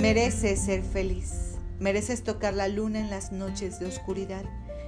[0.00, 4.44] Mereces ser feliz, mereces tocar la luna en las noches de oscuridad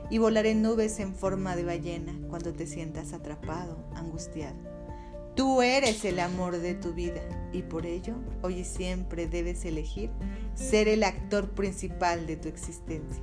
[0.09, 4.57] y volar en nubes en forma de ballena cuando te sientas atrapado, angustiado.
[5.37, 7.21] Tú eres el amor de tu vida
[7.53, 10.11] y por ello hoy y siempre debes elegir
[10.55, 13.23] ser el actor principal de tu existencia.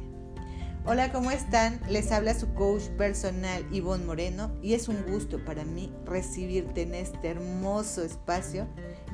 [0.86, 1.82] Hola, ¿cómo están?
[1.90, 6.94] Les habla su coach personal Ivonne Moreno y es un gusto para mí recibirte en
[6.94, 8.68] este hermoso espacio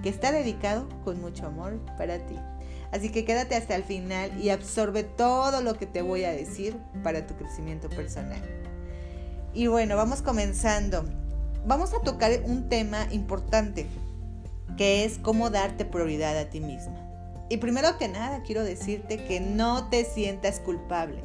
[0.04, 2.36] que está dedicado con mucho amor para ti.
[2.92, 6.78] Así que quédate hasta el final y absorbe todo lo que te voy a decir
[7.04, 8.42] para tu crecimiento personal.
[9.54, 11.06] Y bueno, vamos comenzando.
[11.66, 13.88] Vamos a tocar un tema importante,
[14.78, 17.02] que es cómo darte prioridad a ti misma.
[17.50, 21.24] Y primero que nada, quiero decirte que no te sientas culpable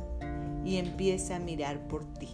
[0.65, 2.29] y empieza a mirar por ti.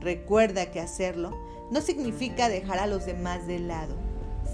[0.00, 1.36] Recuerda que hacerlo
[1.70, 3.96] no significa dejar a los demás de lado,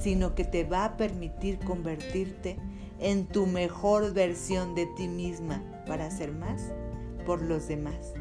[0.02, 2.56] sino que te va a permitir convertirte
[2.98, 6.73] en tu mejor versión de ti misma para hacer más
[7.26, 8.12] por los demás.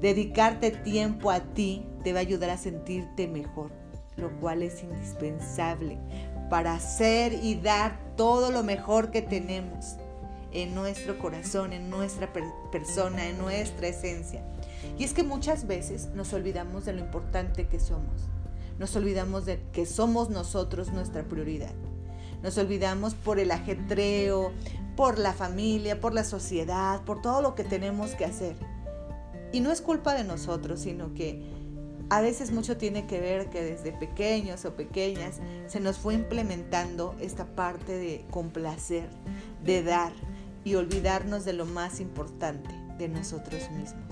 [0.00, 3.70] Dedicarte tiempo a ti te va a ayudar a sentirte mejor,
[4.16, 5.98] lo cual es indispensable
[6.50, 9.96] para hacer y dar todo lo mejor que tenemos
[10.52, 12.32] en nuestro corazón, en nuestra
[12.70, 14.44] persona, en nuestra esencia.
[14.98, 18.28] Y es que muchas veces nos olvidamos de lo importante que somos.
[18.78, 21.74] Nos olvidamos de que somos nosotros nuestra prioridad.
[22.44, 24.52] Nos olvidamos por el ajetreo,
[24.96, 28.54] por la familia, por la sociedad, por todo lo que tenemos que hacer.
[29.50, 31.42] Y no es culpa de nosotros, sino que
[32.10, 37.14] a veces mucho tiene que ver que desde pequeños o pequeñas se nos fue implementando
[37.18, 39.08] esta parte de complacer,
[39.64, 40.12] de dar
[40.64, 44.04] y olvidarnos de lo más importante, de nosotros mismos.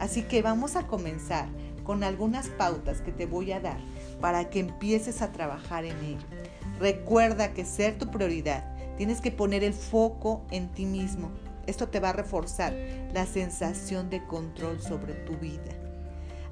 [0.00, 1.48] Así que vamos a comenzar
[1.84, 3.78] con algunas pautas que te voy a dar
[4.20, 6.39] para que empieces a trabajar en ello.
[6.80, 8.64] Recuerda que ser tu prioridad,
[8.96, 11.30] tienes que poner el foco en ti mismo.
[11.66, 12.74] Esto te va a reforzar
[13.12, 15.72] la sensación de control sobre tu vida.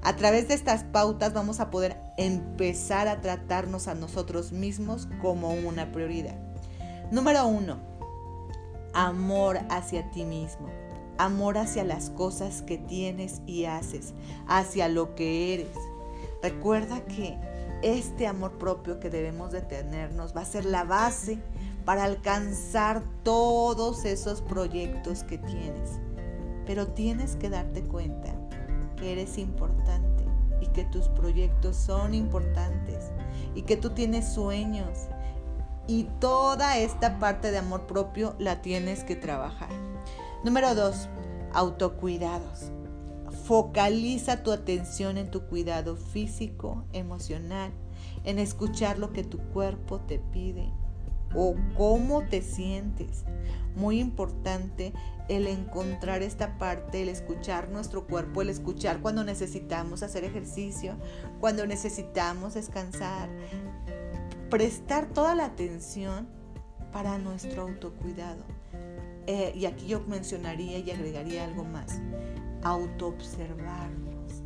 [0.03, 5.51] A través de estas pautas vamos a poder empezar a tratarnos a nosotros mismos como
[5.51, 6.37] una prioridad.
[7.11, 7.79] Número uno,
[8.93, 10.69] amor hacia ti mismo.
[11.17, 14.13] Amor hacia las cosas que tienes y haces,
[14.47, 15.75] hacia lo que eres.
[16.41, 17.37] Recuerda que
[17.81, 21.39] este amor propio que debemos de tenernos va a ser la base
[21.85, 25.99] para alcanzar todos esos proyectos que tienes.
[26.65, 28.33] Pero tienes que darte cuenta
[28.95, 30.25] que eres importante
[30.61, 33.11] y que tus proyectos son importantes
[33.55, 35.07] y que tú tienes sueños
[35.87, 39.69] y toda esta parte de amor propio la tienes que trabajar.
[40.43, 41.09] Número dos,
[41.53, 42.71] autocuidados.
[43.31, 47.71] Focaliza tu atención en tu cuidado físico, emocional,
[48.23, 50.71] en escuchar lo que tu cuerpo te pide
[51.35, 53.23] o cómo te sientes.
[53.75, 54.93] Muy importante
[55.27, 60.95] el encontrar esta parte, el escuchar nuestro cuerpo, el escuchar cuando necesitamos hacer ejercicio,
[61.39, 63.29] cuando necesitamos descansar.
[64.49, 66.27] Prestar toda la atención
[66.91, 68.43] para nuestro autocuidado.
[69.27, 72.01] Eh, y aquí yo mencionaría y agregaría algo más
[72.63, 74.43] autoobservarnos,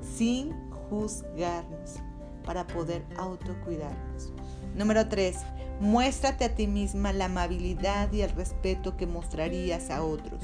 [0.00, 0.52] sin
[0.88, 1.96] juzgarnos,
[2.44, 4.32] para poder autocuidarnos.
[4.74, 5.36] Número 3.
[5.80, 10.42] Muéstrate a ti misma la amabilidad y el respeto que mostrarías a otros.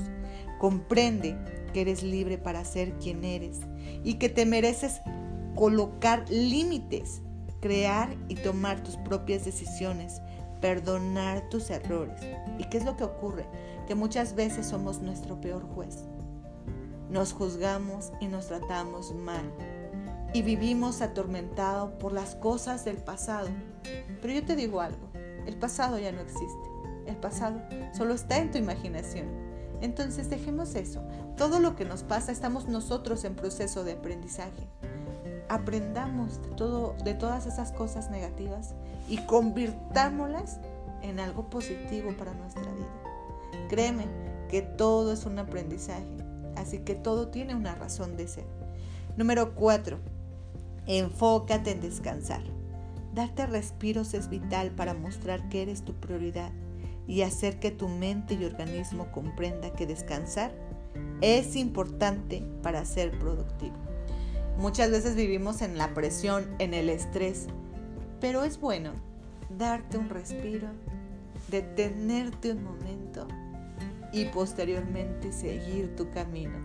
[0.59, 1.39] Comprende
[1.73, 3.61] que eres libre para ser quien eres
[4.05, 5.01] y que te mereces
[5.55, 7.23] colocar límites,
[7.61, 10.21] crear y tomar tus propias decisiones,
[10.61, 12.21] perdonar tus errores.
[12.59, 13.47] ¿Y qué es lo que ocurre?
[13.87, 16.05] Que muchas veces somos nuestro peor juez.
[17.13, 19.45] Nos juzgamos y nos tratamos mal
[20.33, 23.49] y vivimos atormentados por las cosas del pasado.
[24.23, 25.11] Pero yo te digo algo,
[25.45, 26.71] el pasado ya no existe.
[27.05, 27.61] El pasado
[27.93, 29.27] solo está en tu imaginación.
[29.83, 31.03] Entonces dejemos eso.
[31.37, 34.67] Todo lo que nos pasa estamos nosotros en proceso de aprendizaje.
[35.51, 38.75] Aprendamos de, todo, de todas esas cosas negativas
[39.07, 40.61] y convirtámoslas
[41.03, 43.69] en algo positivo para nuestra vida.
[43.69, 44.07] Créeme
[44.49, 46.22] que todo es un aprendizaje
[46.57, 48.47] Así que todo tiene una razón de ser.
[49.17, 49.99] Número 4.
[50.87, 52.43] Enfócate en descansar.
[53.15, 56.51] Darte respiros es vital para mostrar que eres tu prioridad
[57.07, 60.53] y hacer que tu mente y organismo comprenda que descansar
[61.21, 63.77] es importante para ser productivo.
[64.59, 67.47] Muchas veces vivimos en la presión, en el estrés,
[68.21, 68.93] pero es bueno
[69.59, 70.69] darte un respiro,
[71.51, 73.27] detenerte un momento
[74.13, 76.59] y posteriormente seguir tu camino.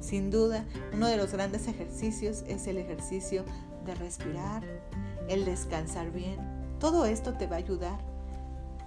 [0.00, 3.44] Sin duda, uno de los grandes ejercicios es el ejercicio
[3.84, 4.62] de respirar,
[5.28, 6.36] el descansar bien.
[6.78, 7.98] Todo esto te va a ayudar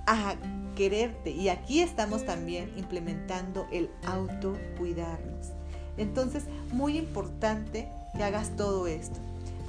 [0.05, 0.35] a
[0.75, 1.31] quererte.
[1.31, 5.53] Y aquí estamos también implementando el autocuidarnos.
[5.97, 9.19] Entonces, muy importante que hagas todo esto.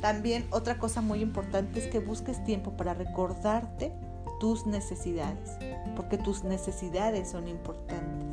[0.01, 3.93] También otra cosa muy importante es que busques tiempo para recordarte
[4.39, 5.51] tus necesidades,
[5.97, 8.28] porque tus necesidades son importantes.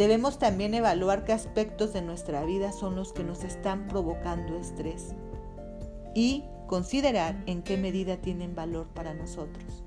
[0.00, 5.14] Debemos también evaluar qué aspectos de nuestra vida son los que nos están provocando estrés
[6.14, 9.84] y considerar en qué medida tienen valor para nosotros.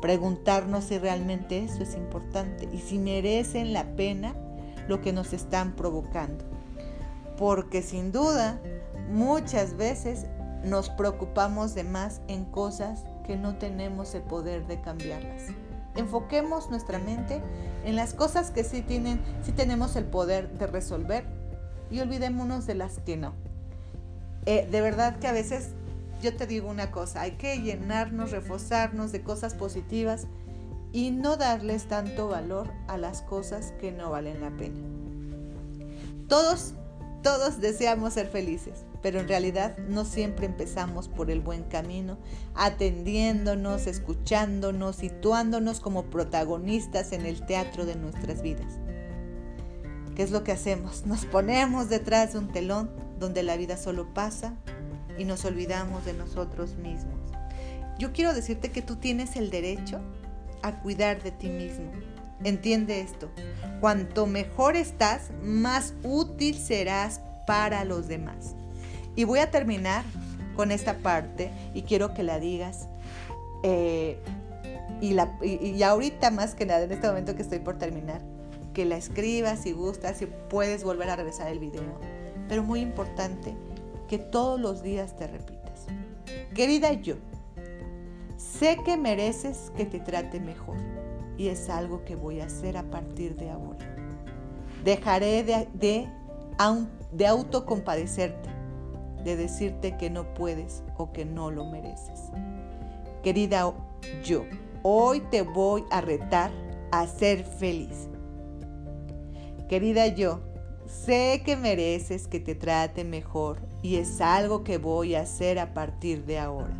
[0.00, 4.36] Preguntarnos si realmente eso es importante y si merecen la pena
[4.86, 6.44] lo que nos están provocando.
[7.36, 8.60] Porque sin duda,
[9.10, 10.26] muchas veces
[10.62, 15.46] nos preocupamos de más en cosas que no tenemos el poder de cambiarlas.
[15.94, 17.42] Enfoquemos nuestra mente
[17.84, 21.24] en las cosas que sí tienen, sí tenemos el poder de resolver
[21.90, 23.34] y olvidémonos de las que no.
[24.46, 25.70] Eh, de verdad que a veces
[26.22, 30.26] yo te digo una cosa, hay que llenarnos, reforzarnos de cosas positivas
[30.92, 34.78] y no darles tanto valor a las cosas que no valen la pena.
[36.28, 36.74] Todos,
[37.22, 42.18] todos deseamos ser felices, pero en realidad no siempre empezamos por el buen camino,
[42.54, 48.78] atendiéndonos, escuchándonos, situándonos como protagonistas en el teatro de nuestras vidas.
[50.16, 51.04] ¿Qué es lo que hacemos?
[51.06, 52.90] Nos ponemos detrás de un telón
[53.20, 54.54] donde la vida solo pasa
[55.16, 57.18] y nos olvidamos de nosotros mismos.
[57.98, 60.00] Yo quiero decirte que tú tienes el derecho
[60.62, 61.90] a cuidar de ti mismo.
[62.44, 63.28] Entiende esto.
[63.80, 68.54] Cuanto mejor estás, más útil serás para los demás.
[69.18, 70.04] Y voy a terminar
[70.54, 72.88] con esta parte y quiero que la digas.
[73.64, 74.16] Eh,
[75.00, 75.36] y, la,
[75.84, 78.20] ahorita más que nada, en este momento que estoy por terminar,
[78.74, 81.98] que la escribas si gustas, si puedes volver a regresar el video.
[82.48, 83.56] Pero muy importante,
[84.06, 85.86] que todos los días te repitas.
[86.54, 87.16] Querida yo,
[88.36, 90.76] sé que mereces que te trate mejor
[91.36, 93.84] y es algo que voy a hacer a partir de ahora.
[94.84, 96.08] Dejaré de, de,
[97.10, 98.57] de autocompadecerte,
[99.24, 102.30] de decirte que no puedes o que no lo mereces.
[103.22, 103.74] Querida
[104.24, 104.44] yo,
[104.82, 106.50] hoy te voy a retar
[106.90, 108.08] a ser feliz.
[109.68, 110.40] Querida yo,
[110.86, 115.74] sé que mereces que te trate mejor y es algo que voy a hacer a
[115.74, 116.76] partir de ahora.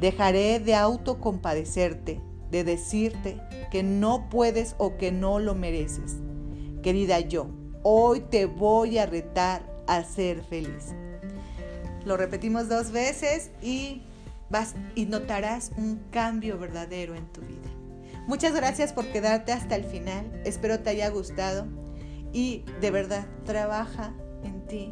[0.00, 2.20] Dejaré de autocompadecerte,
[2.50, 3.40] de decirte
[3.70, 6.16] que no puedes o que no lo mereces.
[6.82, 7.46] Querida yo,
[7.82, 10.94] hoy te voy a retar a ser feliz.
[12.04, 14.02] Lo repetimos dos veces y
[14.48, 17.68] vas y notarás un cambio verdadero en tu vida.
[18.26, 20.42] Muchas gracias por quedarte hasta el final.
[20.44, 21.66] Espero te haya gustado
[22.32, 24.12] y de verdad trabaja
[24.44, 24.90] en ti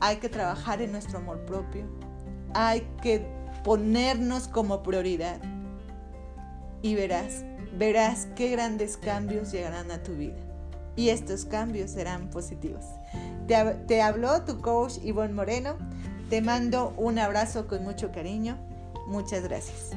[0.00, 1.84] hay que trabajar en nuestro amor propio,
[2.54, 3.24] hay que
[3.62, 5.40] ponernos como prioridad
[6.82, 7.44] y verás,
[7.78, 10.38] verás qué grandes cambios llegarán a tu vida.
[10.96, 12.84] Y estos cambios serán positivos.
[13.46, 13.56] Te,
[13.86, 15.76] te habló tu coach Ivonne Moreno.
[16.30, 18.56] Te mando un abrazo con mucho cariño.
[19.08, 19.90] Muchas gracias.